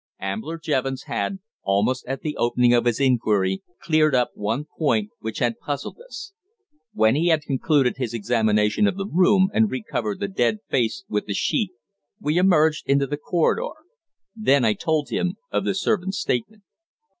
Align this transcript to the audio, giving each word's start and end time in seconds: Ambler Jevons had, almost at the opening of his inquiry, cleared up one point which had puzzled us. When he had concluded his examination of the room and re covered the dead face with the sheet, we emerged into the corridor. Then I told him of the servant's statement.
Ambler 0.19 0.57
Jevons 0.57 1.03
had, 1.03 1.37
almost 1.61 2.03
at 2.07 2.21
the 2.21 2.35
opening 2.35 2.73
of 2.73 2.85
his 2.85 2.99
inquiry, 2.99 3.61
cleared 3.79 4.15
up 4.15 4.31
one 4.33 4.65
point 4.79 5.11
which 5.19 5.37
had 5.37 5.59
puzzled 5.59 5.97
us. 6.03 6.33
When 6.93 7.13
he 7.13 7.27
had 7.27 7.43
concluded 7.43 7.97
his 7.97 8.11
examination 8.11 8.87
of 8.87 8.97
the 8.97 9.05
room 9.05 9.49
and 9.53 9.69
re 9.69 9.83
covered 9.87 10.19
the 10.19 10.27
dead 10.27 10.57
face 10.67 11.03
with 11.07 11.27
the 11.27 11.35
sheet, 11.35 11.69
we 12.19 12.39
emerged 12.39 12.85
into 12.89 13.05
the 13.05 13.15
corridor. 13.17 13.73
Then 14.35 14.65
I 14.65 14.73
told 14.73 15.09
him 15.11 15.35
of 15.51 15.65
the 15.65 15.75
servant's 15.75 16.17
statement. 16.19 16.63